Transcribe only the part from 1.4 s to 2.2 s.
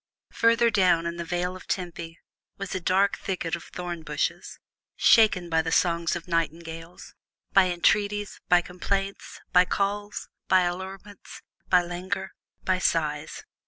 of Tempe